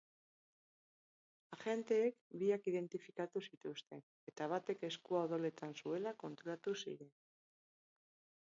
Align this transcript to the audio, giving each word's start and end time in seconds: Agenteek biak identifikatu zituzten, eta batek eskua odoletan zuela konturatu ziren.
Agenteek 1.57 2.17
biak 2.43 2.69
identifikatu 2.71 3.43
zituzten, 3.49 4.01
eta 4.33 4.49
batek 4.55 4.83
eskua 4.91 5.23
odoletan 5.29 5.77
zuela 5.83 6.19
konturatu 6.25 6.75
ziren. 6.83 7.17